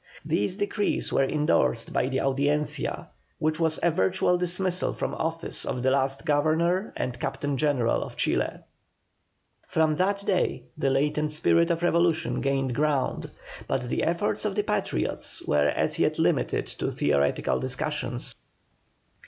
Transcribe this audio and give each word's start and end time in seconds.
These 0.25 0.55
decrees 0.55 1.13
were 1.13 1.29
endorsed 1.29 1.93
by 1.93 2.07
the 2.09 2.21
Audiencia, 2.21 3.09
which 3.37 3.59
was 3.59 3.77
a 3.83 3.91
virtual 3.91 4.35
dismissal 4.35 4.93
from 4.93 5.13
office 5.13 5.63
of 5.63 5.83
the 5.83 5.91
last 5.91 6.25
Governor 6.25 6.91
and 6.97 7.19
Captain 7.19 7.55
General 7.55 8.01
of 8.01 8.15
Chile. 8.17 8.61
From 9.67 9.97
that 9.97 10.25
day 10.25 10.63
the 10.75 10.89
latent 10.89 11.29
spirit 11.29 11.69
of 11.69 11.83
revolution 11.83 12.41
gained 12.41 12.73
ground, 12.73 13.29
but 13.67 13.89
the 13.89 14.01
efforts 14.03 14.43
of 14.43 14.55
the 14.55 14.63
Patriots 14.63 15.43
were 15.45 15.67
as 15.67 15.99
yet 15.99 16.17
limited 16.17 16.65
to 16.65 16.89
theoretical 16.89 17.59
discussions. 17.59 18.33